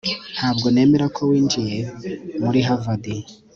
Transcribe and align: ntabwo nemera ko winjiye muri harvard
ntabwo 0.35 0.65
nemera 0.73 1.05
ko 1.15 1.21
winjiye 1.29 1.77
muri 2.45 2.59
harvard 2.67 3.05